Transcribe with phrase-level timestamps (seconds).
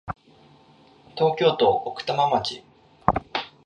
[1.15, 2.63] 東京都奥多摩町